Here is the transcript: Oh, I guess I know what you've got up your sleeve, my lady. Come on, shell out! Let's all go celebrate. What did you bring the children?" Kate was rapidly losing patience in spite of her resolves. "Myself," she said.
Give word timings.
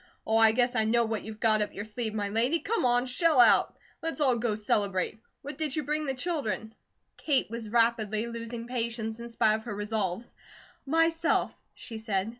Oh, 0.25 0.37
I 0.37 0.51
guess 0.51 0.75
I 0.75 0.83
know 0.85 1.05
what 1.05 1.21
you've 1.23 1.39
got 1.39 1.61
up 1.61 1.75
your 1.75 1.85
sleeve, 1.85 2.15
my 2.15 2.29
lady. 2.29 2.57
Come 2.57 2.85
on, 2.85 3.05
shell 3.05 3.39
out! 3.39 3.77
Let's 4.01 4.19
all 4.19 4.35
go 4.35 4.55
celebrate. 4.55 5.19
What 5.43 5.59
did 5.59 5.75
you 5.75 5.83
bring 5.83 6.07
the 6.07 6.15
children?" 6.15 6.73
Kate 7.17 7.51
was 7.51 7.69
rapidly 7.69 8.25
losing 8.25 8.65
patience 8.67 9.19
in 9.19 9.29
spite 9.29 9.53
of 9.53 9.63
her 9.65 9.75
resolves. 9.75 10.33
"Myself," 10.87 11.53
she 11.75 11.99
said. 11.99 12.29